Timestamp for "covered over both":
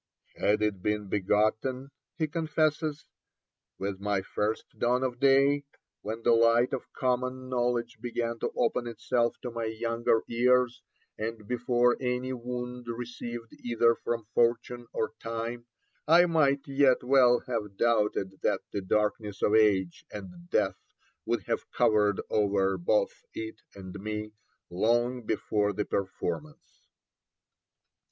21.69-23.21